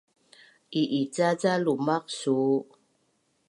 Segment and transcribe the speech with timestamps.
[0.81, 2.55] I’ica ca lumaq suu?